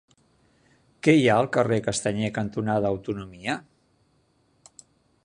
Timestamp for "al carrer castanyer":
1.41-2.31